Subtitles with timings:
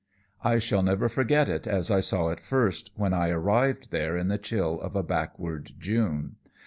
[0.43, 4.29] "I shall never forget it as I saw it first, when I arrived there in
[4.29, 6.37] the chill of a backward June.